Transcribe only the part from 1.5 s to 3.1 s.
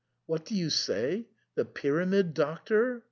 the Pyramid Doctor